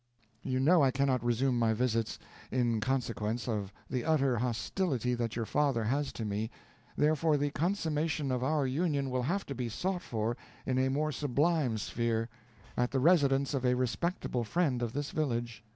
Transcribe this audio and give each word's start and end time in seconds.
You 0.41 0.59
know 0.59 0.81
I 0.83 0.89
cannot 0.89 1.23
resume 1.23 1.59
my 1.59 1.73
visits, 1.75 2.17
in 2.49 2.79
consequence 2.79 3.47
of 3.47 3.71
the 3.87 4.03
utter 4.03 4.37
hostility 4.37 5.13
that 5.13 5.35
your 5.35 5.45
father 5.45 5.83
has 5.83 6.11
to 6.13 6.25
me; 6.25 6.49
therefore 6.97 7.37
the 7.37 7.51
consummation 7.51 8.31
of 8.31 8.43
our 8.43 8.65
union 8.65 9.11
will 9.11 9.21
have 9.21 9.45
to 9.45 9.53
be 9.53 9.69
sought 9.69 10.01
for 10.01 10.35
in 10.65 10.79
a 10.79 10.89
more 10.89 11.11
sublime 11.11 11.77
sphere, 11.77 12.29
at 12.75 12.89
the 12.89 12.99
residence 12.99 13.53
of 13.53 13.63
a 13.63 13.75
respectable 13.75 14.43
friend 14.43 14.81
of 14.81 14.93
this 14.93 15.11
village. 15.11 15.63